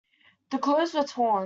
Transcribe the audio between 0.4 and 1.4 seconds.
The clothes were torn.